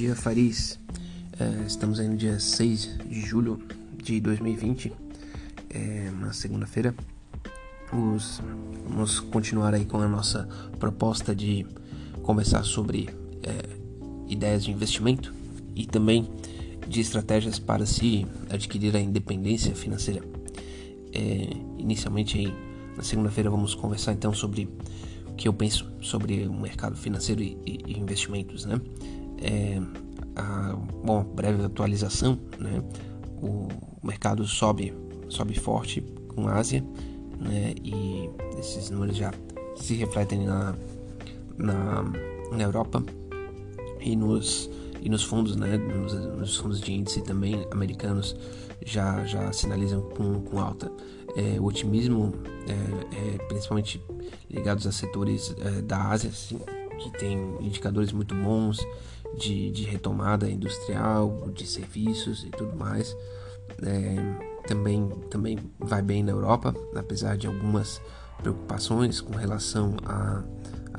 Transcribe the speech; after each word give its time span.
dia, 0.00 0.16
Faris. 0.16 0.80
É, 1.38 1.66
estamos 1.66 2.00
aí 2.00 2.08
no 2.08 2.16
dia 2.16 2.40
6 2.40 3.00
de 3.06 3.20
julho 3.20 3.60
de 4.02 4.18
2020, 4.18 4.90
é, 5.68 6.10
na 6.18 6.32
segunda-feira. 6.32 6.94
Vamos 7.92 9.20
continuar 9.20 9.74
aí 9.74 9.84
com 9.84 9.98
a 9.98 10.08
nossa 10.08 10.48
proposta 10.78 11.34
de 11.34 11.66
conversar 12.22 12.64
sobre 12.64 13.10
é, 13.42 13.76
ideias 14.26 14.64
de 14.64 14.70
investimento 14.70 15.34
e 15.76 15.84
também 15.84 16.26
de 16.88 16.98
estratégias 16.98 17.58
para 17.58 17.84
se 17.84 18.26
adquirir 18.48 18.96
a 18.96 19.00
independência 19.00 19.74
financeira. 19.74 20.22
É, 21.12 21.50
inicialmente 21.76 22.38
aí 22.38 22.54
na 22.96 23.02
segunda-feira 23.02 23.50
vamos 23.50 23.74
conversar 23.74 24.14
então 24.14 24.32
sobre 24.32 24.66
o 25.26 25.34
que 25.34 25.46
eu 25.46 25.52
penso 25.52 25.92
sobre 26.00 26.46
o 26.46 26.54
mercado 26.54 26.96
financeiro 26.96 27.42
e, 27.42 27.58
e 27.66 27.98
investimentos, 27.98 28.64
né? 28.64 28.80
É, 29.40 29.80
a, 30.36 30.76
bom, 31.04 31.24
breve 31.24 31.64
atualização, 31.64 32.38
né? 32.58 32.82
O 33.42 33.68
mercado 34.02 34.46
sobe, 34.46 34.94
sobe 35.28 35.58
forte 35.58 36.02
com 36.28 36.48
a 36.48 36.54
Ásia, 36.54 36.84
né? 37.38 37.74
E 37.82 38.30
esses 38.58 38.90
números 38.90 39.16
já 39.16 39.32
se 39.76 39.94
refletem 39.94 40.44
na, 40.44 40.74
na, 41.56 42.02
na 42.52 42.62
Europa 42.62 43.02
e 44.00 44.14
nos 44.16 44.70
e 45.02 45.08
nos 45.08 45.22
fundos, 45.22 45.56
né, 45.56 45.78
nos, 45.78 46.12
nos, 46.12 46.56
fundos 46.58 46.78
de 46.78 46.92
índice 46.92 47.22
também 47.22 47.66
americanos 47.70 48.36
já 48.84 49.24
já 49.24 49.50
sinalizam 49.52 50.02
com, 50.02 50.42
com 50.42 50.58
alta. 50.58 50.92
É, 51.36 51.58
o 51.58 51.64
otimismo, 51.64 52.34
é, 52.68 53.34
é, 53.34 53.38
principalmente 53.46 54.02
ligados 54.50 54.86
a 54.86 54.92
setores 54.92 55.54
é, 55.58 55.80
da 55.80 56.08
Ásia, 56.08 56.28
assim, 56.28 56.58
que 56.98 57.10
tem 57.18 57.38
indicadores 57.60 58.12
muito 58.12 58.34
bons 58.34 58.84
de, 59.36 59.70
de 59.70 59.84
retomada 59.84 60.48
industrial, 60.48 61.50
de 61.54 61.66
serviços 61.66 62.44
e 62.44 62.50
tudo 62.50 62.76
mais. 62.76 63.16
É, 63.82 64.50
também, 64.66 65.08
também 65.30 65.58
vai 65.78 66.02
bem 66.02 66.22
na 66.22 66.32
Europa, 66.32 66.74
apesar 66.94 67.36
de 67.36 67.46
algumas 67.46 68.00
preocupações 68.38 69.20
com 69.20 69.36
relação 69.36 69.96
à, 70.04 70.42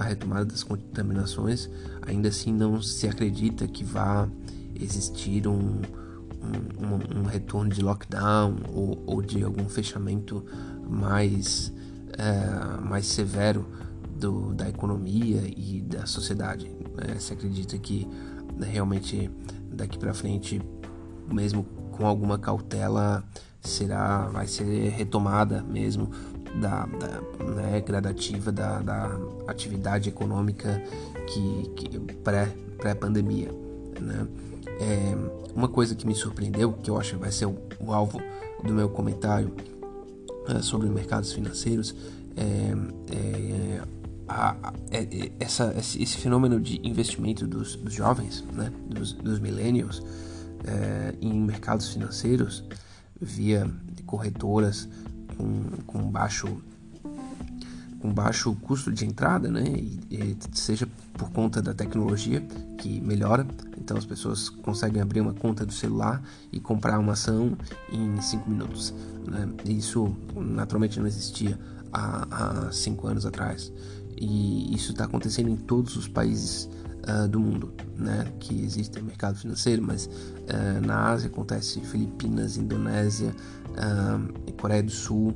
retomada 0.04 0.46
das 0.46 0.64
contaminações, 0.64 1.70
ainda 2.02 2.30
assim 2.30 2.52
não 2.52 2.82
se 2.82 3.08
acredita 3.08 3.68
que 3.68 3.84
vá 3.84 4.28
existir 4.76 5.48
um, 5.48 5.80
um, 6.42 7.20
um 7.20 7.24
retorno 7.24 7.70
de 7.70 7.82
lockdown 7.82 8.56
ou, 8.74 9.04
ou, 9.06 9.22
de 9.22 9.44
algum 9.44 9.70
fechamento 9.70 10.44
mais, 10.90 11.72
é, 12.18 12.82
mais 12.82 13.06
severo 13.06 13.68
do, 14.18 14.54
da 14.54 14.68
economia 14.68 15.44
e 15.56 15.82
da 15.82 16.06
sociedade. 16.06 16.72
Se 17.20 17.34
acredita 17.34 17.78
que 17.78 18.08
né, 18.56 18.67
realmente 18.67 19.30
daqui 19.72 19.97
para 19.97 20.14
frente, 20.14 20.61
mesmo 21.31 21.64
com 21.92 22.06
alguma 22.06 22.38
cautela, 22.38 23.23
será 23.61 24.28
vai 24.28 24.47
ser 24.47 24.89
retomada 24.89 25.64
mesmo 25.64 26.09
da, 26.59 26.86
da 26.86 27.45
né, 27.45 27.81
gradativa 27.81 28.52
da, 28.52 28.80
da, 28.80 29.17
atividade 29.47 30.09
econômica 30.09 30.81
que, 31.28 31.69
que 31.75 32.00
pré 32.00 32.52
pré 32.78 32.95
pandemia, 32.95 33.50
né? 34.00 34.28
É, 34.80 35.16
uma 35.56 35.67
coisa 35.67 35.94
que 35.94 36.08
me 36.08 36.16
surpreendeu, 36.16 36.73
que 36.73 36.89
eu 36.89 37.00
acho 37.00 37.12
que 37.16 37.22
vai 37.22 37.31
ser 37.31 37.45
o, 37.45 37.56
o 37.80 37.94
alvo 37.94 38.19
do 38.64 38.73
meu 38.73 38.89
comentário 38.89 39.53
é, 40.47 40.62
sobre 40.62 40.89
mercados 40.89 41.31
financeiros, 41.31 41.95
é, 42.36 42.73
é 43.16 43.81
a, 44.32 44.56
a, 44.64 44.74
é, 44.92 45.04
é, 45.04 45.32
essa, 45.40 45.74
esse 45.78 46.18
fenômeno 46.18 46.60
de 46.60 46.80
investimento 46.88 47.46
dos, 47.46 47.76
dos 47.76 47.94
jovens, 47.94 48.44
né, 48.54 48.72
dos, 48.88 49.14
dos 49.14 49.40
millennials, 49.40 50.02
é, 50.66 51.14
em 51.22 51.34
mercados 51.42 51.90
financeiros 51.90 52.64
via 53.20 53.70
corretoras 54.06 54.88
com, 55.38 55.64
com 55.86 56.09
baixo 56.09 56.62
com 58.00 58.12
baixo 58.12 58.56
custo 58.56 58.91
de 58.91 59.06
entrada, 59.06 59.47
né? 59.47 59.64
E, 59.64 60.00
e, 60.09 60.38
seja 60.53 60.88
por 61.14 61.30
conta 61.30 61.62
da 61.62 61.72
tecnologia 61.72 62.41
que 62.80 63.00
melhora, 63.00 63.46
então 63.78 63.96
as 63.96 64.06
pessoas 64.06 64.50
conseguem 64.50 65.00
abrir 65.00 65.22
uma 65.22 65.36
conta 65.36 65.64
do 65.64 65.72
celular 65.72 66.20
e 66.52 66.59
comprar 66.59 66.97
uma 66.97 67.14
ação 67.14 67.56
em 67.91 68.20
5 68.20 68.50
minutos. 68.50 68.91
Né? 69.28 69.47
Isso 69.66 70.16
naturalmente 70.36 71.00
não 71.00 71.06
existia 71.06 71.59
há, 71.94 72.66
há 72.68 72.72
cinco 72.72 73.06
anos 73.06 73.24
atrás 73.24 73.72
e 74.22 74.76
isso 74.76 74.92
está 74.92 75.06
acontecendo 75.06 75.50
em 75.50 75.56
todos 75.56 75.96
os 75.96 76.08
países 76.08 76.70
uh, 77.09 77.28
do 77.28 77.40
mundo, 77.40 77.74
né? 77.98 78.32
Que 78.40 78.64
existe 78.64 79.02
mercado 79.02 79.36
financeiro, 79.36 79.82
mas 79.82 80.06
uh, 80.06 80.86
na 80.86 81.09
Ásia 81.09 81.28
acontece 81.28 81.82
Filipinas, 81.82 82.56
Indonésia, 82.56 83.36
uh, 83.72 84.52
Coreia 84.54 84.84
do 84.84 84.92
Sul 84.92 85.36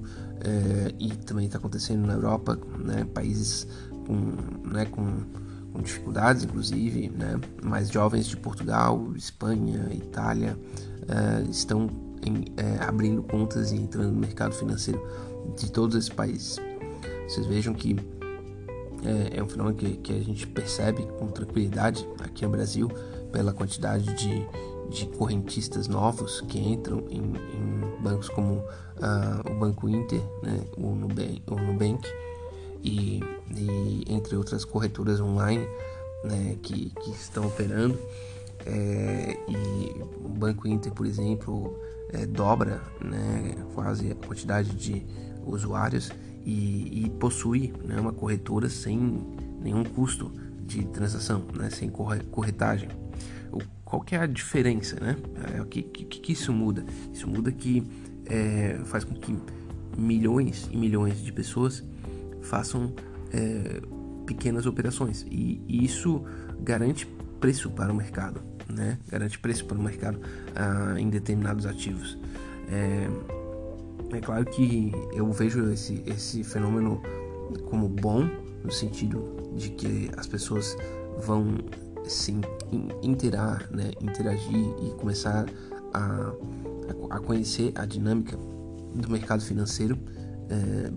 e 1.00 1.10
também 1.26 1.48
está 1.48 1.58
acontecendo 1.58 2.06
na 2.06 2.14
Europa, 2.14 2.60
né? 2.78 3.06
Países 3.06 3.66
com, 4.06 4.70
né? 4.70 4.86
com, 4.86 5.24
com 5.74 5.82
dificuldades, 5.82 6.44
inclusive, 6.44 7.10
né? 7.10 7.40
Mais 7.64 7.90
jovens 7.90 8.28
de 8.28 8.38
Portugal, 8.38 9.12
Espanha, 9.16 9.90
Itália 9.92 10.56
estão 11.50 11.90
em, 12.24 12.46
abrindo 12.88 13.24
contas 13.24 13.72
e 13.72 13.78
entrando 13.78 14.12
no 14.12 14.20
mercado 14.20 14.54
financeiro 14.54 15.02
de 15.58 15.72
todos 15.72 15.96
esses 15.96 16.10
países. 16.10 16.60
Vocês 17.28 17.48
vejam 17.48 17.74
que 17.74 17.96
é, 19.06 19.38
é 19.38 19.44
um 19.44 19.48
fenômeno 19.48 19.76
que, 19.76 19.98
que 19.98 20.14
a 20.14 20.20
gente 20.20 20.48
percebe 20.48 21.04
com 21.20 21.28
tranquilidade 21.28 22.08
aqui 22.20 22.44
no 22.44 22.52
Brasil 22.52 22.90
pela 23.32 23.54
quantidade 23.54 24.14
de, 24.16 24.48
de 24.90 25.06
correntistas 25.18 25.88
novos 25.88 26.42
que 26.42 26.60
entram 26.60 27.04
em, 27.10 27.22
em 27.22 28.02
bancos 28.02 28.30
como 28.30 28.56
uh, 28.56 29.52
o 29.52 29.56
Banco 29.56 29.88
Inter, 29.88 30.22
né, 30.42 30.62
o, 30.78 30.96
Nubank, 30.96 31.42
o 31.48 31.56
Nubank 31.56 32.08
e, 32.84 33.22
e, 33.56 34.04
entre 34.08 34.36
outras 34.36 34.64
corretoras 34.66 35.20
online 35.20 35.68
né, 36.24 36.58
que, 36.62 36.90
que 36.90 37.12
estão 37.12 37.48
operando. 37.48 37.98
É, 38.66 39.38
e 39.48 40.02
o 40.24 40.30
Banco 40.30 40.68
Inter, 40.68 40.92
por 40.92 41.06
exemplo, 41.06 41.78
é, 42.12 42.26
dobra 42.26 42.82
né, 43.00 43.56
quase 43.76 44.12
a 44.12 44.16
quantidade 44.16 44.72
de 44.72 45.06
usuários 45.46 46.12
e, 46.46 47.06
e 47.06 47.12
né, 47.86 48.00
uma 48.00 48.14
corretora 48.14 48.70
sem 48.70 49.20
nenhum 49.62 49.84
custo 49.84 50.32
de 50.66 50.86
transação, 50.86 51.46
né, 51.54 51.70
sem 51.70 51.90
corretagem. 51.90 52.90
Qual 53.84 54.02
que 54.02 54.16
é 54.16 54.20
a 54.20 54.26
diferença? 54.26 55.00
Né? 55.00 55.16
É, 55.56 55.62
o 55.62 55.66
que, 55.66 55.82
que, 55.84 56.06
que 56.06 56.32
isso 56.32 56.52
muda? 56.52 56.84
Isso 57.14 57.28
muda 57.28 57.52
que 57.52 57.84
é, 58.26 58.80
faz 58.86 59.04
com 59.04 59.14
que 59.14 59.38
milhões 59.98 60.68
e 60.72 60.78
milhões 60.78 61.24
de 61.24 61.32
pessoas 61.32 61.84
façam 62.42 62.94
é, 63.32 63.82
pequenas 64.26 64.66
operações 64.66 65.26
e, 65.30 65.62
e, 65.68 65.86
isso 65.86 66.24
garante 66.60 67.08
preço 67.40 67.70
para 67.70 67.94
o 67.94 67.96
mercado, 67.96 68.42
né? 68.68 68.98
garante 69.08 69.38
preço 69.40 69.66
para 69.66 69.78
o 69.78 69.82
mercado 69.82 70.20
ah, 70.56 70.96
em 71.00 71.10
determinados 71.10 71.66
ativos. 71.66 72.18
É, 72.68 73.08
é 74.16 74.22
claro 74.22 74.46
que 74.46 74.92
eu 75.14 75.32
vejo 75.32 75.70
esse, 75.72 76.02
esse 76.06 76.44
fenômeno 76.44 77.02
como 77.70 77.88
bom, 77.88 78.28
no 78.64 78.72
sentido 78.72 79.52
de 79.56 79.70
que 79.70 80.10
as 80.18 80.28
pessoas 80.28 80.76
vão 81.20 81.58
se 82.04 82.36
interar, 83.02 83.70
né, 83.72 83.92
interagir 84.02 84.66
e 84.84 84.92
começar 84.98 85.46
a, 85.94 86.32
a 87.10 87.20
conhecer 87.20 87.72
a 87.76 87.86
dinâmica 87.86 88.38
do 88.94 89.10
mercado 89.10 89.44
financeiro. 89.44 89.98
É, 90.50 90.92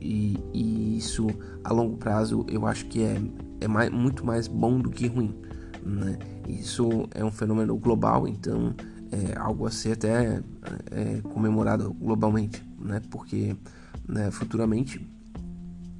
e, 0.00 0.38
e, 0.52 0.98
isso 0.98 1.26
a 1.64 1.72
longo 1.72 1.96
prazo 1.96 2.44
eu 2.48 2.66
acho 2.66 2.86
que 2.86 3.02
é, 3.02 3.20
é 3.60 3.68
mais, 3.68 3.90
muito 3.90 4.24
mais 4.24 4.46
bom 4.46 4.78
do 4.80 4.90
que 4.90 5.06
ruim. 5.06 5.34
Né? 5.82 6.18
Isso 6.48 7.08
é 7.14 7.24
um 7.24 7.30
fenômeno 7.30 7.76
global, 7.76 8.26
então 8.26 8.74
é 9.12 9.38
algo 9.38 9.66
a 9.66 9.70
ser 9.70 9.92
até 9.92 10.42
é, 10.90 11.20
comemorado 11.32 11.92
globalmente, 11.94 12.64
né? 12.78 13.00
Porque 13.10 13.56
né, 14.08 14.30
futuramente 14.30 15.04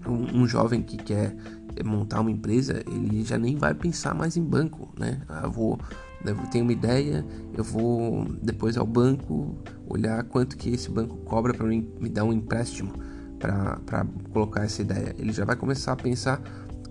um, 0.06 0.42
um, 0.42 0.46
jovem 0.46 0.82
que 0.82 0.96
quer 0.96 1.36
montar 1.84 2.20
uma 2.20 2.30
empresa, 2.30 2.82
ele 2.86 3.24
já 3.24 3.36
nem 3.36 3.56
vai 3.56 3.74
pensar 3.74 4.14
mais 4.14 4.36
em 4.36 4.42
banco, 4.42 4.92
né? 4.98 5.22
Ah, 5.28 5.42
eu 5.44 5.50
vou, 5.50 5.78
né, 6.24 6.32
eu 6.32 6.50
tenho 6.50 6.64
uma 6.64 6.72
ideia, 6.72 7.24
eu 7.54 7.64
vou 7.64 8.24
depois 8.42 8.76
ao 8.76 8.86
banco 8.86 9.56
olhar 9.86 10.22
quanto 10.24 10.56
que 10.56 10.70
esse 10.70 10.90
banco 10.90 11.16
cobra 11.18 11.52
para 11.52 11.66
me 11.66 12.08
dar 12.08 12.24
um 12.24 12.32
empréstimo 12.32 12.92
para 13.38 14.06
colocar 14.32 14.64
essa 14.64 14.82
ideia. 14.82 15.14
Ele 15.18 15.32
já 15.32 15.44
vai 15.44 15.56
começar 15.56 15.92
a 15.92 15.96
pensar 15.96 16.40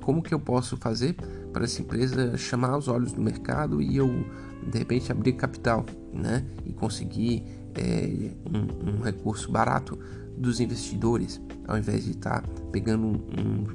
como 0.01 0.21
que 0.21 0.33
eu 0.33 0.39
posso 0.39 0.77
fazer 0.77 1.15
para 1.51 1.63
essa 1.63 1.81
empresa 1.81 2.37
chamar 2.37 2.77
os 2.77 2.87
olhos 2.87 3.11
do 3.11 3.21
mercado 3.21 3.81
e 3.81 3.97
eu 3.97 4.25
de 4.65 4.77
repente 4.77 5.11
abrir 5.11 5.33
capital, 5.33 5.85
né? 6.13 6.45
E 6.65 6.73
conseguir 6.73 7.43
é, 7.75 8.31
um, 8.49 8.97
um, 8.97 9.01
recurso 9.01 9.51
barato 9.51 9.97
dos 10.37 10.59
investidores, 10.59 11.41
ao 11.67 11.77
invés 11.77 12.03
de 12.03 12.11
estar 12.11 12.41
tá 12.41 12.49
pegando 12.71 13.07
um, 13.07 13.67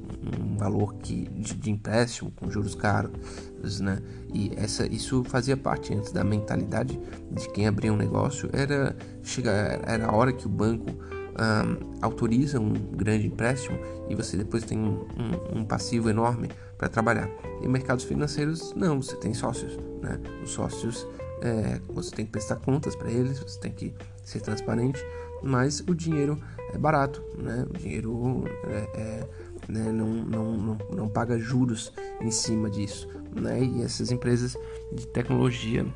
um, 0.42 0.56
valor 0.56 0.94
que, 0.96 1.24
de, 1.28 1.54
de, 1.54 1.70
empréstimo 1.70 2.30
com 2.32 2.50
juros 2.50 2.74
caros, 2.74 3.80
né? 3.80 4.00
E 4.32 4.52
essa, 4.56 4.86
isso 4.86 5.24
fazia 5.24 5.56
parte 5.56 5.94
antes 5.94 6.12
da 6.12 6.22
mentalidade 6.22 6.98
de 7.30 7.48
quem 7.50 7.66
abria 7.66 7.92
um 7.92 7.96
negócio. 7.96 8.50
Era, 8.52 8.96
chega, 9.22 9.50
era 9.86 10.06
a 10.06 10.14
hora 10.14 10.32
que 10.32 10.46
o 10.46 10.50
banco 10.50 10.90
um, 10.90 11.98
autoriza 12.02 12.60
um 12.60 12.72
grande 12.72 13.26
empréstimo 13.26 13.78
e 14.08 14.14
você 14.14 14.36
depois 14.36 14.64
tem 14.64 14.78
um, 14.78 15.06
um, 15.16 15.60
um 15.60 15.64
passivo 15.64 16.10
enorme 16.10 16.48
para 16.76 16.88
trabalhar. 16.88 17.28
Em 17.62 17.68
mercados 17.68 18.04
financeiros, 18.04 18.74
não, 18.74 19.00
você 19.00 19.16
tem 19.16 19.32
sócios, 19.32 19.78
né? 20.00 20.20
Os 20.42 20.50
sócios, 20.50 21.06
é, 21.42 21.80
você 21.88 22.10
tem 22.14 22.24
que 22.24 22.32
prestar 22.32 22.56
contas 22.56 22.94
para 22.94 23.10
eles, 23.10 23.38
você 23.38 23.58
tem 23.60 23.72
que 23.72 23.94
ser 24.22 24.40
transparente, 24.40 25.04
mas 25.42 25.80
o 25.80 25.94
dinheiro 25.94 26.38
é 26.72 26.78
barato, 26.78 27.22
né? 27.36 27.66
O 27.68 27.78
dinheiro 27.78 28.44
é, 28.64 29.00
é, 29.00 29.28
né? 29.68 29.92
não, 29.92 30.08
não, 30.08 30.56
não, 30.56 30.78
não 30.94 31.08
paga 31.08 31.38
juros 31.38 31.92
em 32.20 32.30
cima 32.30 32.70
disso, 32.70 33.08
né? 33.34 33.62
E 33.62 33.82
essas 33.82 34.10
empresas 34.10 34.56
de 34.92 35.06
tecnologia 35.06 35.86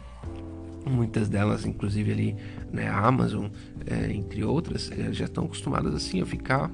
muitas 0.86 1.28
delas, 1.28 1.64
inclusive 1.64 2.12
ali, 2.12 2.36
né, 2.70 2.88
a 2.88 3.06
Amazon, 3.06 3.46
é, 3.86 4.12
entre 4.12 4.44
outras, 4.44 4.90
é, 4.92 5.12
já 5.12 5.24
estão 5.24 5.44
acostumadas 5.44 5.94
assim 5.94 6.20
a 6.20 6.26
ficar 6.26 6.70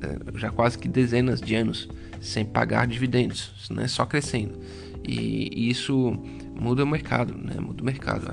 é, 0.00 0.38
já 0.38 0.50
quase 0.50 0.78
que 0.78 0.88
dezenas 0.88 1.40
de 1.40 1.54
anos 1.54 1.88
sem 2.20 2.44
pagar 2.44 2.86
dividendos, 2.86 3.68
né, 3.70 3.86
só 3.86 4.06
crescendo. 4.06 4.58
E, 5.04 5.50
e 5.52 5.70
isso 5.70 6.12
muda 6.60 6.84
o 6.84 6.86
mercado, 6.86 7.34
né, 7.36 7.58
muda 7.58 7.82
o 7.82 7.84
mercado. 7.84 8.26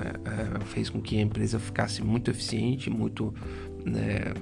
Fez 0.66 0.90
com 0.90 1.00
que 1.00 1.18
a 1.18 1.22
empresa 1.22 1.58
ficasse 1.58 2.02
muito 2.04 2.30
eficiente, 2.30 2.90
muito 2.90 3.34
né, 3.84 4.34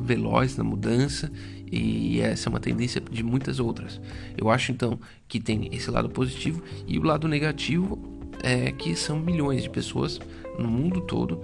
veloz 0.00 0.56
na 0.56 0.64
mudança 0.64 1.30
e 1.70 2.20
essa 2.20 2.48
é 2.48 2.50
uma 2.50 2.60
tendência 2.60 3.00
de 3.00 3.22
muitas 3.22 3.60
outras. 3.60 4.00
Eu 4.36 4.50
acho 4.50 4.72
então 4.72 4.98
que 5.28 5.38
tem 5.38 5.68
esse 5.72 5.90
lado 5.90 6.08
positivo 6.08 6.62
e 6.86 6.98
o 6.98 7.02
lado 7.02 7.28
negativo 7.28 7.98
é 8.42 8.72
que 8.72 8.96
são 8.96 9.18
milhões 9.20 9.62
de 9.62 9.70
pessoas 9.70 10.18
no 10.58 10.68
mundo 10.68 11.02
todo 11.02 11.42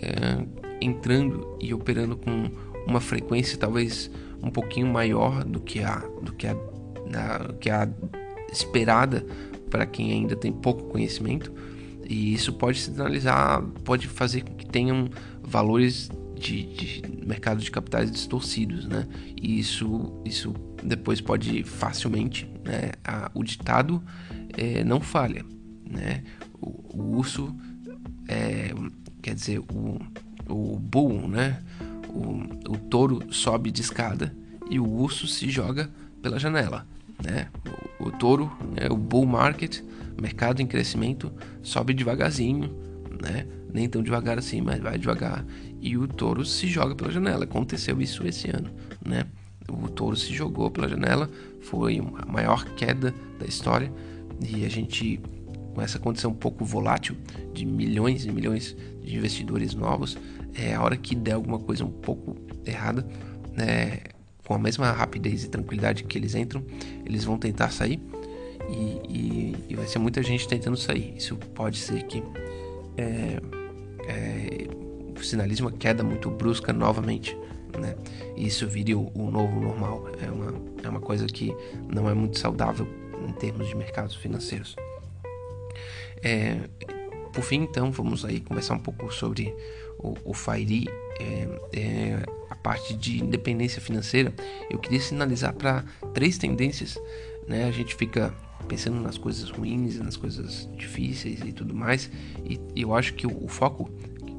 é, 0.00 0.44
entrando 0.80 1.56
e 1.60 1.74
operando 1.74 2.16
com 2.16 2.50
uma 2.86 3.00
frequência 3.00 3.58
talvez 3.58 4.10
um 4.42 4.50
pouquinho 4.50 4.86
maior 4.86 5.44
do 5.44 5.60
que 5.60 5.82
a 5.82 5.98
do 6.22 6.32
que 6.32 6.46
a, 6.46 6.54
na, 7.10 7.52
que 7.60 7.68
a 7.68 7.88
esperada 8.52 9.26
para 9.70 9.86
quem 9.86 10.12
ainda 10.12 10.36
tem 10.36 10.52
pouco 10.52 10.84
conhecimento 10.84 11.52
e 12.08 12.32
isso 12.32 12.52
pode 12.52 12.78
sinalizar 12.80 13.62
pode 13.84 14.06
fazer 14.06 14.42
com 14.42 14.54
que 14.54 14.66
tenham 14.66 15.08
valores 15.42 16.10
de, 16.38 16.62
de 16.64 17.02
mercado 17.26 17.60
de 17.60 17.70
capitais 17.70 18.10
distorcidos, 18.10 18.86
né? 18.86 19.06
E 19.40 19.58
isso, 19.58 20.20
isso 20.24 20.54
depois 20.82 21.20
pode 21.20 21.64
facilmente, 21.64 22.48
né? 22.64 22.92
A, 23.04 23.30
o 23.34 23.42
ditado 23.42 24.02
é, 24.56 24.84
não 24.84 25.00
falha, 25.00 25.44
né? 25.84 26.22
O, 26.60 26.98
o 26.98 27.16
urso, 27.16 27.54
é, 28.28 28.72
quer 29.22 29.34
dizer, 29.34 29.60
o, 29.60 29.98
o 30.48 30.78
bull, 30.78 31.26
né? 31.26 31.62
O, 32.08 32.72
o 32.72 32.78
touro 32.78 33.22
sobe 33.32 33.70
de 33.70 33.80
escada 33.80 34.34
e 34.70 34.78
o 34.78 34.86
urso 34.86 35.26
se 35.26 35.50
joga 35.50 35.90
pela 36.22 36.38
janela, 36.38 36.86
né? 37.24 37.48
O, 38.00 38.08
o 38.08 38.12
touro, 38.12 38.50
né? 38.74 38.88
o 38.90 38.96
bull 38.96 39.26
market, 39.26 39.80
mercado 40.20 40.60
em 40.60 40.66
crescimento, 40.66 41.32
sobe 41.62 41.94
devagarzinho, 41.94 42.74
né? 43.22 43.46
Nem 43.72 43.88
tão 43.88 44.02
devagar 44.02 44.38
assim, 44.38 44.60
mas 44.60 44.80
vai 44.80 44.98
devagar. 44.98 45.44
E 45.80 45.96
o 45.96 46.08
touro 46.08 46.44
se 46.44 46.66
joga 46.66 46.94
pela 46.94 47.10
janela. 47.10 47.44
Aconteceu 47.44 48.00
isso 48.00 48.26
esse 48.26 48.48
ano, 48.48 48.70
né? 49.04 49.24
O 49.68 49.88
touro 49.88 50.16
se 50.16 50.32
jogou 50.32 50.70
pela 50.70 50.88
janela, 50.88 51.28
foi 51.60 51.98
a 51.98 52.26
maior 52.26 52.64
queda 52.76 53.12
da 53.38 53.46
história 53.46 53.92
e 54.40 54.64
a 54.64 54.68
gente 54.68 55.20
com 55.76 55.82
essa 55.82 55.98
condição 55.98 56.30
um 56.30 56.34
pouco 56.34 56.64
volátil 56.64 57.14
de 57.52 57.66
milhões 57.66 58.24
e 58.24 58.32
milhões 58.32 58.74
de 59.02 59.14
investidores 59.14 59.74
novos, 59.74 60.16
é 60.54 60.74
a 60.74 60.82
hora 60.82 60.96
que 60.96 61.14
der 61.14 61.32
alguma 61.32 61.58
coisa 61.58 61.84
um 61.84 61.90
pouco 61.90 62.34
errada, 62.64 63.06
né, 63.54 63.98
com 64.46 64.54
a 64.54 64.58
mesma 64.58 64.92
rapidez 64.92 65.44
e 65.44 65.48
tranquilidade 65.48 66.04
que 66.04 66.16
eles 66.16 66.34
entram, 66.34 66.64
eles 67.04 67.24
vão 67.24 67.36
tentar 67.36 67.70
sair 67.70 68.00
e, 68.68 69.00
e, 69.08 69.56
e 69.70 69.74
vai 69.74 69.86
ser 69.86 69.98
muita 69.98 70.22
gente 70.22 70.46
tentando 70.46 70.76
sair. 70.76 71.14
Isso 71.16 71.36
pode 71.36 71.78
ser 71.78 72.04
que 72.04 72.22
é, 72.96 73.40
é, 74.06 74.68
sinalize 75.22 75.60
uma 75.60 75.72
queda 75.72 76.04
muito 76.04 76.30
brusca 76.30 76.72
novamente. 76.72 77.36
Né? 77.76 77.94
E 78.36 78.46
isso 78.46 78.66
vire 78.68 78.94
o, 78.94 79.10
o, 79.14 79.30
novo 79.30 79.60
normal. 79.60 80.08
É 80.22 80.30
uma, 80.30 80.54
é 80.84 80.88
uma 80.88 81.00
coisa 81.00 81.26
que 81.26 81.54
não 81.92 82.08
é 82.08 82.14
muito 82.14 82.38
saudável 82.38 82.86
em 83.28 83.32
termos 83.32 83.68
de 83.68 83.74
mercados 83.74 84.14
financeiros. 84.14 84.76
É, 86.22 86.60
por 87.32 87.42
fim, 87.42 87.62
então, 87.62 87.90
vamos 87.90 88.24
aí 88.24 88.40
conversar 88.40 88.74
um 88.74 88.78
pouco 88.78 89.12
sobre 89.12 89.54
o, 89.98 90.14
o 90.24 90.32
FAIRI, 90.32 90.88
é, 91.20 91.48
é, 91.74 92.35
a 92.50 92.54
parte 92.54 92.94
de 92.94 93.22
independência 93.22 93.80
financeira. 93.80 94.34
Eu 94.70 94.78
queria 94.78 95.00
sinalizar 95.00 95.54
para 95.54 95.84
três 96.14 96.38
tendências. 96.38 96.98
Né? 97.46 97.64
A 97.64 97.70
gente 97.70 97.94
fica 97.94 98.34
pensando 98.68 99.00
nas 99.00 99.16
coisas 99.16 99.50
ruins, 99.50 99.98
nas 99.98 100.16
coisas 100.16 100.68
difíceis 100.76 101.40
e 101.40 101.52
tudo 101.52 101.72
mais, 101.72 102.10
e 102.44 102.58
eu 102.74 102.94
acho 102.94 103.14
que 103.14 103.26
o, 103.26 103.44
o 103.44 103.48
foco 103.48 103.88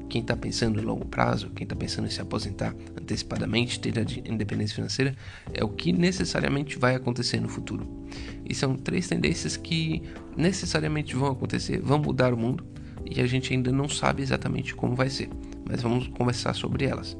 quem 0.08 0.22
está 0.22 0.34
pensando 0.34 0.80
em 0.80 0.82
longo 0.82 1.04
prazo, 1.04 1.50
quem 1.50 1.64
está 1.64 1.76
pensando 1.76 2.06
em 2.06 2.10
se 2.10 2.20
aposentar 2.20 2.74
antecipadamente, 2.98 3.78
ter 3.78 3.98
a 3.98 4.02
independência 4.30 4.74
financeira, 4.74 5.14
é 5.52 5.62
o 5.62 5.68
que 5.68 5.92
necessariamente 5.92 6.78
vai 6.78 6.94
acontecer 6.94 7.40
no 7.40 7.48
futuro. 7.48 7.86
E 8.48 8.54
são 8.54 8.74
três 8.74 9.06
tendências 9.06 9.56
que 9.56 10.02
necessariamente 10.36 11.14
vão 11.14 11.30
acontecer, 11.30 11.80
vão 11.80 11.98
mudar 11.98 12.32
o 12.32 12.36
mundo 12.36 12.64
e 13.04 13.20
a 13.20 13.26
gente 13.26 13.52
ainda 13.52 13.70
não 13.70 13.88
sabe 13.88 14.22
exatamente 14.22 14.74
como 14.74 14.94
vai 14.94 15.10
ser, 15.10 15.28
mas 15.68 15.82
vamos 15.82 16.08
conversar 16.08 16.54
sobre 16.54 16.84
elas. 16.86 17.16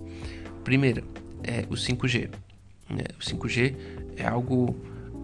Primeira 0.68 1.02
é 1.44 1.64
o 1.70 1.74
5G. 1.74 2.28
Né? 2.90 3.04
O 3.18 3.22
5G 3.22 3.74
é 4.18 4.26
algo 4.26 4.76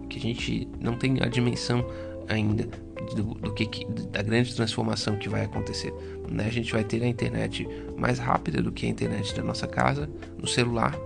que 0.09 0.17
a 0.17 0.21
gente 0.21 0.67
não 0.81 0.97
tem 0.97 1.21
a 1.21 1.27
dimensão 1.27 1.85
ainda 2.27 2.67
do, 3.15 3.35
do 3.35 3.53
que, 3.53 3.85
da 4.09 4.23
grande 4.23 4.55
transformação 4.55 5.15
que 5.17 5.29
vai 5.29 5.45
acontecer. 5.45 5.93
Né? 6.31 6.47
A 6.47 6.49
gente 6.49 6.73
vai 6.73 6.83
ter 6.83 7.03
a 7.03 7.07
internet 7.07 7.67
mais 7.95 8.17
rápida 8.17 8.59
do 8.59 8.71
que 8.71 8.87
a 8.87 8.89
internet 8.89 9.35
da 9.35 9.43
nossa 9.43 9.67
casa, 9.67 10.09
no 10.35 10.47
celular, 10.47 10.97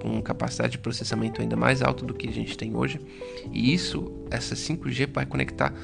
com 0.00 0.22
capacidade 0.22 0.70
de 0.70 0.78
processamento 0.78 1.42
ainda 1.42 1.56
mais 1.56 1.82
alta 1.82 2.06
do 2.06 2.14
que 2.14 2.28
a 2.28 2.32
gente 2.32 2.56
tem 2.56 2.76
hoje. 2.76 3.00
E 3.52 3.74
isso, 3.74 4.12
essa 4.30 4.54
5G 4.54 5.12
vai 5.12 5.26
conectar, 5.26 5.74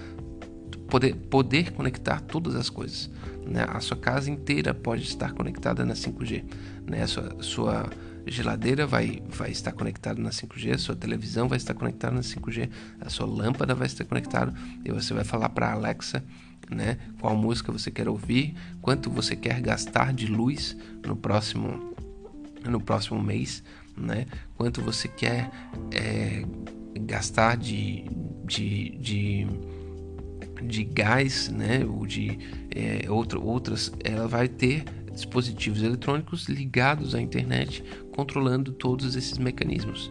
poder, 0.95 1.15
poder 1.29 1.73
conectar 1.73 2.21
todas 2.21 2.55
as 2.55 2.71
coisas. 2.71 3.11
Né? 3.45 3.67
A 3.69 3.81
sua 3.81 3.97
casa 3.97 4.31
inteira 4.31 4.73
pode 4.73 5.03
estar 5.03 5.33
conectada 5.33 5.85
na 5.85 5.95
5G. 5.95 6.45
Né? 6.87 7.03
A 7.03 7.07
sua, 7.09 7.37
sua 7.41 7.91
geladeira 8.25 8.87
vai, 8.87 9.21
vai 9.29 9.51
estar 9.51 9.73
conectada 9.73 10.23
na 10.23 10.31
5G, 10.31 10.75
a 10.75 10.79
sua 10.79 10.95
televisão 10.95 11.49
vai 11.49 11.57
estar 11.57 11.75
conectada 11.75 12.15
na 12.15 12.21
5G, 12.21 12.71
a 13.01 13.11
sua 13.11 13.27
lâmpada 13.27 13.75
vai 13.75 13.89
estar 13.89 14.05
conectada 14.05 14.55
e 14.85 14.93
você 14.93 15.13
vai 15.13 15.25
falar 15.25 15.49
para 15.49 15.67
a 15.67 15.73
Alexa 15.73 16.23
né, 16.71 16.97
qual 17.21 17.37
música 17.37 17.73
você 17.73 17.91
quer 17.91 18.09
ouvir, 18.09 18.55
quanto 18.81 19.11
você 19.11 19.35
quer 19.35 19.61
gastar 19.61 20.13
de 20.13 20.29
luz 20.29 20.77
no 21.05 21.17
próximo 21.17 21.93
no 22.67 22.81
próximo 22.81 23.23
mês, 23.23 23.63
né, 23.95 24.27
quanto 24.57 24.81
você 24.81 25.07
quer 25.07 25.51
é, 25.91 26.45
gastar 27.01 27.59
de, 27.59 28.05
de, 28.47 28.97
de 28.97 29.47
de 30.65 30.85
gás, 30.85 31.49
né, 31.49 31.85
ou 31.85 32.07
de 32.07 32.39
é, 32.75 33.07
outras, 33.11 33.93
ela 34.03 34.27
vai 34.27 34.49
ter 34.49 34.85
dispositivos 35.13 35.83
eletrônicos 35.83 36.49
ligados 36.49 37.15
à 37.15 37.21
internet, 37.21 37.85
controlando 38.13 38.73
todos 38.73 39.15
esses 39.15 39.39
mecanismos. 39.39 40.11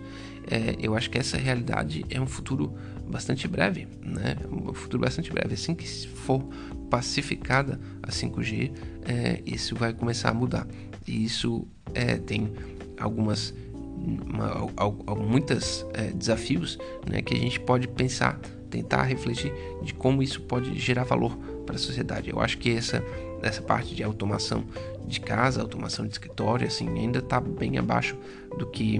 É, 0.50 0.76
eu 0.80 0.96
acho 0.96 1.10
que 1.10 1.18
essa 1.18 1.38
realidade 1.38 2.06
é 2.10 2.20
um 2.20 2.28
futuro 2.28 2.74
bastante 3.08 3.48
breve, 3.48 3.88
né? 4.02 4.36
Um 4.50 4.74
futuro 4.74 5.04
bastante 5.04 5.32
breve. 5.32 5.54
Assim 5.54 5.76
que 5.76 5.88
for 6.08 6.42
pacificada 6.90 7.80
a 8.02 8.12
5G, 8.12 8.72
é, 9.06 9.42
isso 9.46 9.76
vai 9.76 9.94
começar 9.94 10.30
a 10.30 10.34
mudar. 10.34 10.68
E 11.08 11.24
isso 11.24 11.68
é, 11.94 12.18
tem 12.18 12.52
algumas 13.00 13.54
uma, 14.04 14.70
muitas 15.16 15.86
é, 15.94 16.08
desafios 16.12 16.78
né, 17.10 17.22
que 17.22 17.34
a 17.34 17.38
gente 17.38 17.60
pode 17.60 17.88
pensar, 17.88 18.40
tentar 18.74 19.04
refletir 19.04 19.54
de 19.84 19.94
como 19.94 20.24
isso 20.24 20.42
pode 20.42 20.78
gerar 20.80 21.04
valor 21.04 21.38
para 21.64 21.76
a 21.76 21.78
sociedade. 21.78 22.32
Eu 22.32 22.40
acho 22.40 22.58
que 22.58 22.76
essa 22.76 23.04
essa 23.44 23.62
parte 23.62 23.94
de 23.94 24.02
automação 24.02 24.64
de 25.06 25.20
casa, 25.20 25.62
automação 25.62 26.06
de 26.06 26.14
escritório, 26.14 26.66
assim, 26.66 26.88
ainda 26.98 27.20
está 27.20 27.42
bem 27.42 27.78
abaixo 27.78 28.18
do 28.58 28.66
que 28.66 29.00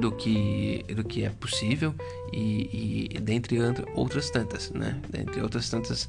do 0.00 0.12
que 0.12 0.84
do 0.94 1.02
que 1.02 1.24
é 1.24 1.30
possível 1.30 1.94
e, 2.32 3.08
e 3.10 3.20
dentre 3.20 3.56
outras 3.94 4.30
tantas, 4.30 4.70
né? 4.70 5.00
Dentre 5.08 5.40
outras 5.40 5.70
tantas 5.70 6.08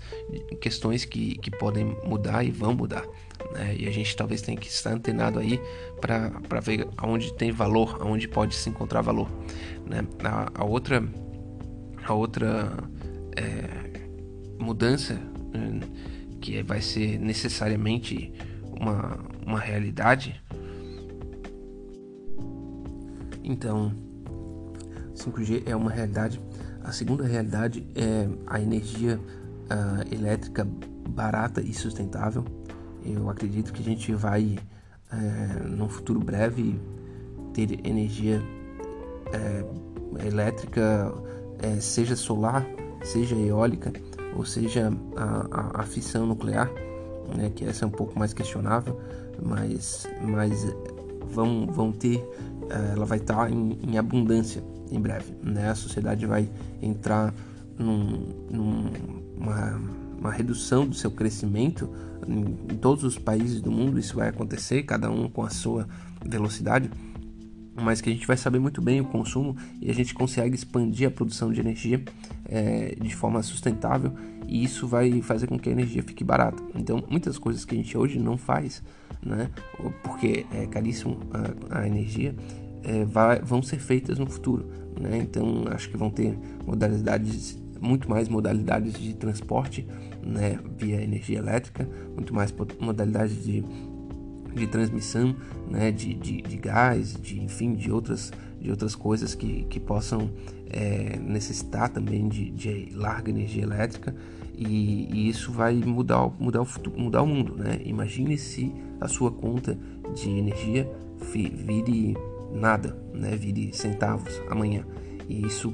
questões 0.59 1.05
que, 1.05 1.37
que 1.37 1.49
podem 1.49 1.95
mudar 2.03 2.43
e 2.43 2.51
vão 2.51 2.73
mudar, 2.73 3.05
Né? 3.53 3.75
E 3.79 3.87
a 3.87 3.91
gente 3.91 4.15
talvez 4.15 4.41
tenha 4.41 4.57
que 4.57 4.67
estar 4.67 4.91
antenado 4.91 5.39
aí 5.39 5.61
para 6.01 6.59
ver 6.59 6.87
aonde 6.97 7.33
tem 7.33 7.51
valor, 7.51 7.97
aonde 8.01 8.27
pode 8.27 8.55
se 8.55 8.69
encontrar 8.69 9.01
valor. 9.01 9.29
Né? 9.85 10.05
A, 10.23 10.51
a 10.61 10.65
outra, 10.65 11.01
a 12.07 12.13
outra 12.13 12.71
é, 13.35 14.07
mudança 14.57 15.13
né, 15.53 15.81
que 16.39 16.63
vai 16.63 16.81
ser 16.81 17.19
necessariamente 17.19 18.33
uma, 18.79 19.19
uma 19.45 19.59
realidade. 19.59 20.41
Então, 23.43 23.93
5G 25.13 25.63
é 25.65 25.75
uma 25.75 25.91
realidade. 25.91 26.41
A 26.83 26.91
segunda 26.93 27.25
realidade 27.25 27.85
é 27.93 28.29
a 28.47 28.61
energia 28.61 29.19
uh, 29.19 30.13
elétrica 30.13 30.65
barata 31.09 31.61
e 31.61 31.73
sustentável. 31.73 32.45
Eu 33.03 33.29
acredito 33.29 33.73
que 33.73 33.81
a 33.81 33.85
gente 33.85 34.13
vai, 34.13 34.57
uh, 35.11 35.67
num 35.67 35.89
futuro 35.89 36.19
breve, 36.19 36.79
ter 37.53 37.85
energia 37.85 38.41
uh, 38.41 40.25
elétrica, 40.25 41.13
eh, 41.59 41.79
seja 41.79 42.15
solar, 42.15 42.65
seja 43.03 43.35
eólica, 43.35 43.91
ou 44.35 44.45
seja 44.45 44.91
a, 45.15 45.47
a, 45.51 45.81
a 45.81 45.83
fissão 45.83 46.25
nuclear, 46.25 46.71
né, 47.35 47.51
que 47.55 47.65
essa 47.65 47.85
é 47.85 47.87
um 47.87 47.91
pouco 47.91 48.17
mais 48.17 48.33
questionável, 48.33 48.99
mas, 49.41 50.07
mas 50.21 50.65
vão, 51.29 51.67
vão 51.67 51.91
ter, 51.91 52.23
ela 52.93 53.05
vai 53.05 53.17
estar 53.17 53.51
em, 53.51 53.77
em 53.87 53.97
abundância 53.97 54.63
em 54.91 54.99
breve. 54.99 55.33
Né? 55.43 55.69
A 55.69 55.75
sociedade 55.75 56.25
vai 56.25 56.49
entrar 56.81 57.33
num, 57.77 58.27
numa 58.49 59.79
uma 60.19 60.31
redução 60.31 60.85
do 60.87 60.95
seu 60.95 61.11
crescimento 61.11 61.89
em, 62.27 62.73
em 62.73 62.77
todos 62.77 63.03
os 63.03 63.17
países 63.17 63.61
do 63.61 63.71
mundo. 63.71 63.99
Isso 63.99 64.15
vai 64.15 64.29
acontecer, 64.29 64.83
cada 64.83 65.09
um 65.09 65.29
com 65.29 65.43
a 65.43 65.49
sua 65.49 65.87
velocidade 66.25 66.89
mas 67.81 68.01
que 68.01 68.09
a 68.09 68.13
gente 68.13 68.25
vai 68.25 68.35
saber 68.35 68.59
muito 68.59 68.81
bem 68.81 68.99
o 68.99 69.05
consumo 69.05 69.55
e 69.81 69.89
a 69.89 69.93
gente 69.93 70.13
consegue 70.13 70.55
expandir 70.55 71.07
a 71.07 71.11
produção 71.11 71.51
de 71.51 71.59
energia 71.59 72.03
é, 72.45 72.95
de 72.99 73.15
forma 73.15 73.41
sustentável 73.43 74.13
e 74.47 74.63
isso 74.63 74.87
vai 74.87 75.21
fazer 75.21 75.47
com 75.47 75.59
que 75.59 75.69
a 75.69 75.71
energia 75.71 76.01
fique 76.01 76.23
barata. 76.23 76.61
Então, 76.75 77.03
muitas 77.09 77.37
coisas 77.37 77.65
que 77.65 77.75
a 77.75 77.77
gente 77.77 77.97
hoje 77.97 78.17
não 78.17 78.37
faz, 78.37 78.81
né, 79.23 79.49
porque 80.03 80.45
é 80.51 80.65
caríssimo 80.65 81.19
a, 81.69 81.81
a 81.81 81.87
energia, 81.87 82.33
é, 82.83 83.03
vai, 83.03 83.39
vão 83.39 83.61
ser 83.61 83.79
feitas 83.79 84.17
no 84.17 84.25
futuro. 84.25 84.65
Né? 84.99 85.17
Então 85.17 85.65
acho 85.71 85.89
que 85.89 85.97
vão 85.97 86.09
ter 86.09 86.37
modalidades, 86.65 87.59
muito 87.79 88.09
mais 88.09 88.27
modalidades 88.29 88.93
de 88.93 89.13
transporte 89.13 89.87
né? 90.23 90.59
via 90.77 91.01
energia 91.01 91.37
elétrica, 91.37 91.87
muito 92.15 92.33
mais 92.33 92.53
modalidades 92.79 93.43
de, 93.43 93.63
de 94.53 94.67
transmissão 94.67 95.35
né? 95.69 95.91
de, 95.91 96.13
de, 96.13 96.41
de 96.41 96.57
gás, 96.57 97.13
de 97.19 97.41
enfim, 97.41 97.73
de 97.73 97.91
outras, 97.91 98.31
de 98.59 98.71
outras 98.71 98.95
coisas 98.95 99.35
que, 99.35 99.63
que 99.69 99.79
possam 99.79 100.29
é, 100.69 101.17
necessitar 101.19 101.89
também 101.89 102.27
de, 102.27 102.49
de 102.51 102.89
larga 102.93 103.29
energia 103.29 103.63
elétrica. 103.63 104.15
E, 104.57 105.07
e, 105.13 105.29
isso 105.29 105.51
vai 105.51 105.75
mudar, 105.75 106.31
mudar, 106.39 106.61
o, 106.61 106.65
futuro, 106.65 106.99
mudar 106.99 107.21
o 107.21 107.27
mundo, 107.27 107.55
né? 107.55 107.79
Imagine 107.85 108.37
se 108.39 108.73
a 108.99 109.07
sua 109.07 109.31
conta 109.31 109.77
de 110.15 110.29
energia 110.29 110.89
vire 111.21 112.17
nada, 112.51 112.97
né, 113.13 113.35
vire 113.35 113.71
centavos 113.73 114.41
amanhã. 114.49 114.83
E 115.29 115.45
isso 115.45 115.73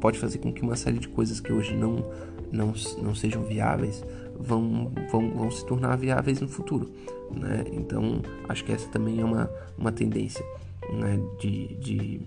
pode 0.00 0.18
fazer 0.18 0.38
com 0.38 0.52
que 0.52 0.62
uma 0.62 0.76
série 0.76 0.98
de 0.98 1.08
coisas 1.08 1.40
que 1.40 1.52
hoje 1.52 1.74
não, 1.76 2.04
não, 2.52 2.72
não 3.02 3.14
sejam 3.14 3.42
viáveis 3.42 4.04
vão, 4.38 4.92
vão, 5.10 5.30
vão 5.30 5.50
se 5.50 5.64
tornar 5.66 5.96
viáveis 5.96 6.40
no 6.40 6.48
futuro. 6.48 6.90
Né? 7.30 7.64
Então, 7.72 8.20
acho 8.48 8.64
que 8.64 8.72
essa 8.72 8.88
também 8.88 9.20
é 9.20 9.24
uma, 9.24 9.50
uma 9.76 9.92
tendência 9.92 10.44
né, 10.92 11.18
de, 11.40 11.74
de, 11.76 12.20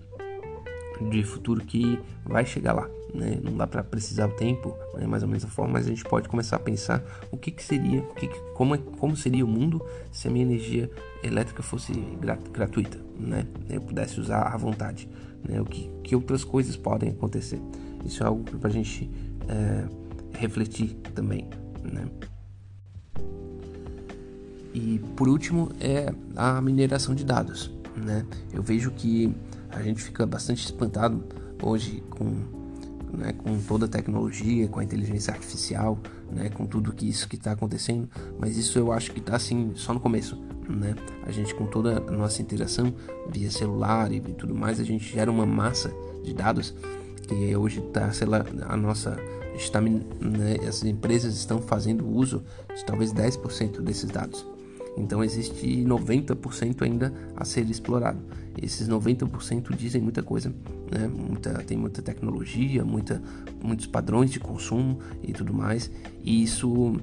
de 1.09 1.23
futuro 1.23 1.61
que 1.61 1.99
vai 2.25 2.45
chegar 2.45 2.73
lá. 2.73 2.89
Né? 3.13 3.39
Não 3.41 3.55
dá 3.55 3.65
para 3.65 3.83
precisar 3.83 4.27
o 4.27 4.31
tempo, 4.31 4.75
né? 4.95 5.07
mais 5.07 5.23
ou 5.23 5.29
menos 5.29 5.45
a 5.45 5.47
forma, 5.47 5.73
mas 5.73 5.85
a 5.85 5.89
gente 5.89 6.03
pode 6.03 6.27
começar 6.27 6.57
a 6.57 6.59
pensar 6.59 7.03
o 7.31 7.37
que, 7.37 7.51
que 7.51 7.63
seria, 7.63 8.01
o 8.01 8.13
que, 8.13 8.27
que 8.27 8.39
como, 8.53 8.75
é, 8.75 8.77
como 8.99 9.15
seria 9.15 9.45
o 9.45 9.47
mundo 9.47 9.81
se 10.11 10.27
a 10.27 10.31
minha 10.31 10.43
energia 10.43 10.89
elétrica 11.23 11.63
fosse 11.63 11.93
gratuita, 12.51 12.99
né? 13.17 13.47
Eu 13.69 13.81
pudesse 13.81 14.19
usar 14.19 14.41
à 14.41 14.57
vontade, 14.57 15.09
né? 15.47 15.61
O 15.61 15.65
que, 15.65 15.89
que 16.03 16.15
outras 16.15 16.43
coisas 16.43 16.75
podem 16.75 17.09
acontecer? 17.09 17.61
Isso 18.05 18.23
é 18.23 18.27
algo 18.27 18.43
para 18.43 18.69
a 18.69 18.71
gente 18.71 19.09
é, 19.47 19.87
refletir 20.37 20.95
também, 21.15 21.47
né? 21.91 22.07
E 24.73 24.99
por 25.15 25.27
último 25.27 25.71
é 25.79 26.13
a 26.35 26.61
mineração 26.61 27.15
de 27.15 27.25
dados, 27.25 27.71
né? 27.95 28.25
Eu 28.53 28.61
vejo 28.61 28.91
que 28.91 29.35
a 29.71 29.81
gente 29.81 30.03
fica 30.03 30.25
bastante 30.25 30.63
espantado 30.65 31.23
hoje 31.61 32.03
com 32.09 32.57
né, 33.13 33.33
com 33.33 33.59
toda 33.61 33.85
a 33.85 33.87
tecnologia, 33.87 34.67
com 34.67 34.79
a 34.79 34.83
inteligência 34.83 35.33
artificial, 35.33 35.97
né, 36.31 36.49
com 36.49 36.65
tudo 36.65 36.91
que 36.91 37.07
isso 37.07 37.27
que 37.27 37.35
está 37.35 37.51
acontecendo, 37.53 38.09
mas 38.37 38.57
isso 38.57 38.77
eu 38.77 38.91
acho 38.91 39.11
que 39.11 39.19
está 39.19 39.35
assim 39.35 39.71
só 39.75 39.93
no 39.93 39.99
começo, 39.99 40.37
né? 40.69 40.93
A 41.25 41.31
gente 41.31 41.55
com 41.55 41.65
toda 41.65 41.99
a 41.99 42.11
nossa 42.11 42.41
interação 42.41 42.93
via 43.29 43.49
celular 43.49 44.11
e 44.11 44.19
tudo 44.19 44.53
mais, 44.53 44.79
a 44.79 44.83
gente 44.83 45.05
gera 45.05 45.31
uma 45.31 45.45
massa 45.45 45.91
de 46.23 46.33
dados 46.33 46.75
que 47.27 47.55
hoje 47.55 47.79
está, 47.79 48.11
sei 48.11 48.27
lá, 48.27 48.45
a 48.67 48.77
nossa 48.77 49.17
está, 49.63 49.81
né, 49.81 50.57
as 50.67 50.83
empresas 50.83 51.35
estão 51.35 51.61
fazendo 51.61 52.07
uso 52.07 52.43
de 52.75 52.85
talvez 52.85 53.13
10% 53.13 53.81
desses 53.81 54.09
dados. 54.09 54.45
Então 54.97 55.23
existe 55.23 55.85
90% 55.85 56.81
ainda 56.81 57.13
a 57.35 57.45
ser 57.45 57.69
explorado. 57.69 58.19
Esses 58.59 58.89
90% 58.89 59.75
dizem 59.75 60.01
muita 60.01 60.23
coisa, 60.23 60.49
né? 60.91 61.07
muita, 61.07 61.53
tem 61.63 61.77
muita 61.77 62.01
tecnologia, 62.01 62.83
muita, 62.83 63.21
muitos 63.63 63.85
padrões 63.85 64.31
de 64.31 64.39
consumo 64.39 64.99
e 65.21 65.31
tudo 65.31 65.53
mais. 65.53 65.91
E 66.23 66.41
isso 66.41 66.99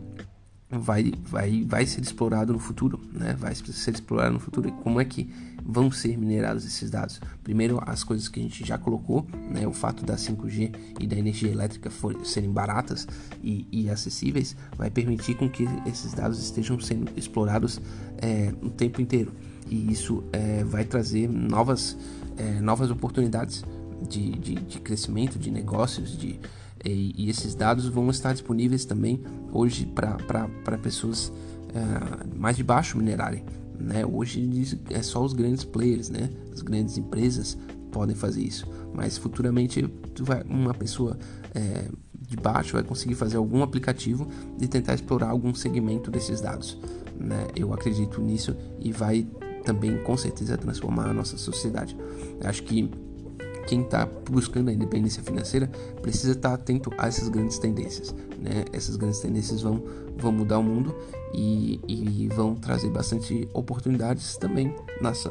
vai, 0.70 1.12
vai, 1.22 1.64
vai 1.66 1.86
ser 1.86 2.00
explorado 2.00 2.52
no 2.52 2.58
futuro, 2.58 3.00
né? 3.12 3.34
Vai 3.38 3.54
ser 3.54 3.94
explorado 3.94 4.34
no 4.34 4.40
futuro. 4.40 4.70
Como 4.72 5.00
é 5.00 5.04
que 5.04 5.30
vão 5.64 5.90
ser 5.90 6.16
minerados 6.16 6.64
esses 6.64 6.90
dados? 6.90 7.20
Primeiro, 7.42 7.80
as 7.86 8.02
coisas 8.02 8.28
que 8.28 8.40
a 8.40 8.42
gente 8.42 8.64
já 8.64 8.78
colocou, 8.78 9.26
né? 9.50 9.66
O 9.66 9.72
fato 9.72 10.04
da 10.04 10.16
5G 10.16 10.74
e 11.00 11.06
da 11.06 11.16
energia 11.16 11.50
elétrica 11.50 11.90
for, 11.90 12.24
serem 12.24 12.50
baratas 12.50 13.06
e, 13.42 13.66
e, 13.70 13.90
acessíveis 13.90 14.56
vai 14.76 14.90
permitir 14.90 15.34
com 15.36 15.48
que 15.48 15.66
esses 15.86 16.12
dados 16.12 16.42
estejam 16.42 16.78
sendo 16.80 17.10
explorados 17.16 17.80
é, 18.18 18.52
o 18.62 18.70
tempo 18.70 19.00
inteiro. 19.00 19.32
E 19.68 19.90
isso 19.90 20.24
é, 20.32 20.62
vai 20.64 20.84
trazer 20.84 21.28
novas, 21.28 21.96
é, 22.36 22.60
novas 22.60 22.90
oportunidades 22.90 23.64
de, 24.08 24.32
de, 24.32 24.54
de 24.54 24.80
crescimento, 24.80 25.38
de 25.38 25.50
negócios, 25.50 26.16
de 26.18 26.38
e, 26.84 27.12
e 27.16 27.30
esses 27.30 27.54
dados 27.54 27.86
vão 27.86 28.10
estar 28.10 28.32
disponíveis 28.32 28.84
também 28.84 29.22
hoje 29.52 29.86
para 29.86 30.78
pessoas 30.78 31.28
uh, 31.28 32.38
mais 32.38 32.56
de 32.56 32.62
baixo 32.62 32.98
minerarem. 32.98 33.44
Né? 33.78 34.04
Hoje 34.06 34.78
é 34.90 35.02
só 35.02 35.24
os 35.24 35.32
grandes 35.32 35.64
players, 35.64 36.08
né? 36.08 36.30
as 36.52 36.62
grandes 36.62 36.96
empresas 36.96 37.56
podem 37.90 38.14
fazer 38.14 38.42
isso, 38.42 38.66
mas 38.92 39.16
futuramente 39.16 39.88
vai, 40.20 40.42
uma 40.44 40.74
pessoa 40.74 41.16
é, 41.54 41.88
de 42.28 42.36
baixo 42.36 42.74
vai 42.74 42.82
conseguir 42.82 43.14
fazer 43.14 43.36
algum 43.36 43.62
aplicativo 43.62 44.26
e 44.60 44.66
tentar 44.66 44.94
explorar 44.94 45.30
algum 45.30 45.54
segmento 45.54 46.10
desses 46.10 46.40
dados. 46.40 46.78
Né? 47.18 47.46
Eu 47.54 47.72
acredito 47.72 48.20
nisso 48.20 48.56
e 48.80 48.90
vai 48.90 49.26
também 49.64 49.96
com 50.02 50.16
certeza 50.16 50.56
transformar 50.56 51.10
a 51.10 51.12
nossa 51.12 51.38
sociedade. 51.38 51.96
Acho 52.42 52.62
que 52.64 52.90
quem 53.66 53.82
está 53.82 54.06
buscando 54.30 54.68
a 54.68 54.72
independência 54.72 55.22
financeira 55.22 55.70
precisa 56.00 56.32
estar 56.32 56.50
tá 56.50 56.54
atento 56.54 56.90
a 56.98 57.06
essas 57.06 57.28
grandes 57.28 57.58
tendências. 57.58 58.14
Né? 58.38 58.64
Essas 58.72 58.96
grandes 58.96 59.20
tendências 59.20 59.62
vão, 59.62 59.82
vão 60.16 60.32
mudar 60.32 60.58
o 60.58 60.62
mundo 60.62 60.94
e, 61.32 61.80
e 61.88 62.28
vão 62.28 62.54
trazer 62.54 62.90
bastante 62.90 63.48
oportunidades 63.52 64.36
também, 64.36 64.74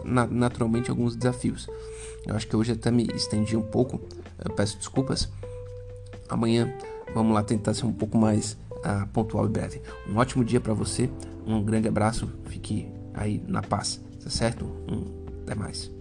na, 0.03 0.27
naturalmente 0.27 0.89
alguns 0.89 1.15
desafios. 1.15 1.67
Eu 2.25 2.35
acho 2.35 2.47
que 2.47 2.55
hoje 2.55 2.71
até 2.71 2.89
me 2.89 3.07
estendi 3.15 3.55
um 3.55 3.61
pouco, 3.61 4.01
peço 4.55 4.77
desculpas. 4.77 5.29
Amanhã 6.29 6.73
vamos 7.13 7.33
lá 7.33 7.43
tentar 7.43 7.73
ser 7.73 7.85
um 7.85 7.93
pouco 7.93 8.17
mais 8.17 8.57
uh, 8.77 9.07
pontual 9.13 9.45
e 9.45 9.49
breve. 9.49 9.81
Um 10.09 10.17
ótimo 10.17 10.43
dia 10.43 10.59
para 10.59 10.73
você, 10.73 11.09
um 11.45 11.63
grande 11.63 11.87
abraço, 11.87 12.29
fique 12.45 12.87
aí 13.13 13.43
na 13.47 13.61
paz, 13.61 14.01
tá 14.23 14.29
certo? 14.29 14.65
Um, 14.65 15.23
até 15.43 15.53
mais. 15.53 15.92